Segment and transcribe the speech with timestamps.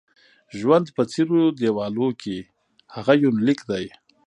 [0.59, 2.37] ژوند په څيرو دېوالو کې:
[2.95, 3.85] هغه یونلیک دی